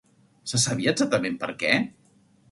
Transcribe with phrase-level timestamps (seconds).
[0.51, 1.75] Se sabia exactament per què?